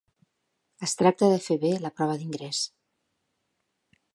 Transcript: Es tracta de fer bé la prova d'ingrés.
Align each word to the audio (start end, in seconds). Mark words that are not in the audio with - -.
Es 0.87 0.95
tracta 1.01 1.29
de 1.33 1.37
fer 1.49 1.57
bé 1.65 1.73
la 1.83 1.93
prova 1.99 2.15
d'ingrés. 2.23 2.65